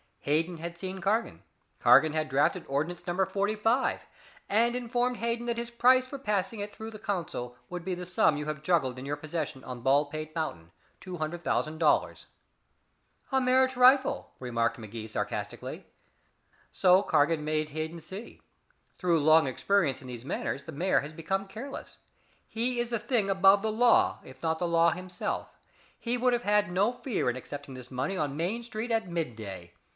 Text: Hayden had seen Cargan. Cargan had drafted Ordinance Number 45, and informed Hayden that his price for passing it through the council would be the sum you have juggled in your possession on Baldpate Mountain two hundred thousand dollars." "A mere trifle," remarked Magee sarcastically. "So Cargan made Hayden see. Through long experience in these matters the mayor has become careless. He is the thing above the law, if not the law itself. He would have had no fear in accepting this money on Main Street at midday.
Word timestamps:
Hayden 0.21 0.57
had 0.57 0.77
seen 0.77 0.99
Cargan. 1.01 1.43
Cargan 1.79 2.13
had 2.13 2.29
drafted 2.29 2.65
Ordinance 2.67 3.05
Number 3.05 3.25
45, 3.25 4.05
and 4.49 4.75
informed 4.75 5.17
Hayden 5.17 5.45
that 5.47 5.57
his 5.57 5.69
price 5.71 6.07
for 6.07 6.17
passing 6.17 6.59
it 6.59 6.71
through 6.71 6.91
the 6.91 6.99
council 6.99 7.55
would 7.69 7.83
be 7.83 7.95
the 7.95 8.05
sum 8.05 8.37
you 8.37 8.45
have 8.45 8.63
juggled 8.63 8.97
in 8.99 9.05
your 9.05 9.15
possession 9.15 9.63
on 9.63 9.81
Baldpate 9.81 10.35
Mountain 10.35 10.71
two 10.99 11.17
hundred 11.17 11.43
thousand 11.43 11.77
dollars." 11.79 12.27
"A 13.31 13.41
mere 13.41 13.67
trifle," 13.67 14.31
remarked 14.39 14.77
Magee 14.79 15.07
sarcastically. 15.07 15.85
"So 16.71 17.03
Cargan 17.03 17.43
made 17.43 17.69
Hayden 17.69 17.99
see. 17.99 18.41
Through 18.95 19.19
long 19.23 19.47
experience 19.47 20.01
in 20.01 20.07
these 20.07 20.25
matters 20.25 20.63
the 20.63 20.71
mayor 20.71 21.01
has 21.01 21.13
become 21.13 21.47
careless. 21.47 21.99
He 22.47 22.79
is 22.79 22.89
the 22.91 22.99
thing 22.99 23.29
above 23.29 23.61
the 23.61 23.71
law, 23.71 24.19
if 24.23 24.41
not 24.43 24.57
the 24.59 24.67
law 24.67 24.91
itself. 24.95 25.57
He 25.99 26.17
would 26.17 26.33
have 26.33 26.43
had 26.43 26.71
no 26.71 26.91
fear 26.91 27.27
in 27.29 27.35
accepting 27.35 27.73
this 27.75 27.91
money 27.91 28.17
on 28.17 28.37
Main 28.37 28.61
Street 28.61 28.89
at 28.91 29.07
midday. 29.07 29.73